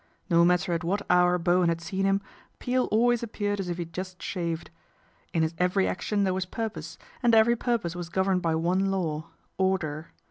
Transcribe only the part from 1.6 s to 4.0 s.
had seen him, Peel always appeared as if he had